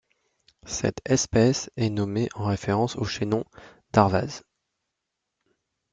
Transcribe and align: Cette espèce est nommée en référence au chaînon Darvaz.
Cette 0.65 1.01
espèce 1.07 1.69
est 1.77 1.91
nommée 1.91 2.27
en 2.33 2.45
référence 2.45 2.95
au 2.95 3.03
chaînon 3.03 3.45
Darvaz. 3.93 4.41